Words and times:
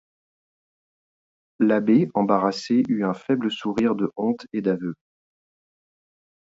L'abbé, 1.59 2.09
embarrassé, 2.15 2.81
eut 2.89 3.05
un 3.05 3.13
faible 3.13 3.51
sourire 3.51 3.93
de 3.93 4.11
honte 4.17 4.47
et 4.51 4.63
d'aveu. 4.63 4.95